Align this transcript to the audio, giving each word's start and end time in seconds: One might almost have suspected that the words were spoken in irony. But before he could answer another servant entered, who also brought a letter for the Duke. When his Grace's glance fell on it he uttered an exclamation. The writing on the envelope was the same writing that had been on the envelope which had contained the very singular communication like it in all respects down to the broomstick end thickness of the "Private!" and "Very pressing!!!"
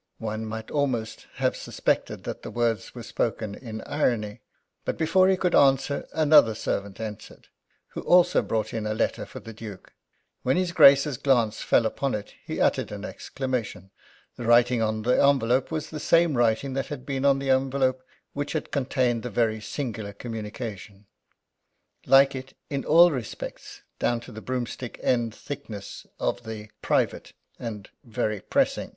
One 0.17 0.47
might 0.47 0.71
almost 0.71 1.27
have 1.35 1.55
suspected 1.55 2.23
that 2.23 2.41
the 2.41 2.49
words 2.49 2.95
were 2.95 3.03
spoken 3.03 3.53
in 3.53 3.81
irony. 3.81 4.41
But 4.83 4.97
before 4.97 5.27
he 5.27 5.37
could 5.37 5.53
answer 5.53 6.07
another 6.11 6.55
servant 6.55 6.99
entered, 6.99 7.49
who 7.89 8.01
also 8.01 8.41
brought 8.41 8.73
a 8.73 8.79
letter 8.81 9.27
for 9.27 9.39
the 9.39 9.53
Duke. 9.53 9.93
When 10.41 10.57
his 10.57 10.71
Grace's 10.71 11.17
glance 11.19 11.61
fell 11.61 11.85
on 12.01 12.15
it 12.15 12.33
he 12.43 12.59
uttered 12.59 12.91
an 12.91 13.05
exclamation. 13.05 13.91
The 14.37 14.45
writing 14.45 14.81
on 14.81 15.03
the 15.03 15.23
envelope 15.23 15.69
was 15.69 15.91
the 15.91 15.99
same 15.99 16.35
writing 16.35 16.73
that 16.73 16.87
had 16.87 17.05
been 17.05 17.23
on 17.23 17.37
the 17.37 17.51
envelope 17.51 18.01
which 18.33 18.53
had 18.53 18.71
contained 18.71 19.21
the 19.21 19.29
very 19.29 19.61
singular 19.61 20.13
communication 20.13 21.05
like 22.07 22.33
it 22.33 22.55
in 22.71 22.83
all 22.85 23.11
respects 23.11 23.83
down 23.99 24.19
to 24.21 24.31
the 24.31 24.41
broomstick 24.41 24.99
end 25.03 25.35
thickness 25.35 26.07
of 26.19 26.41
the 26.41 26.71
"Private!" 26.81 27.33
and 27.59 27.89
"Very 28.03 28.39
pressing!!!" 28.41 28.89